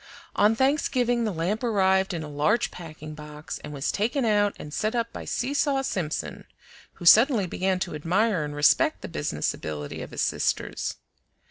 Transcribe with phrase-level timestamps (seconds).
[0.35, 4.73] On Thanksgiving the lamp arrived in a large packing box, and was taken out and
[4.73, 6.45] set up by Seesaw Simpson,
[6.93, 10.95] who suddenly began to admire and respect the business ability of his sisters.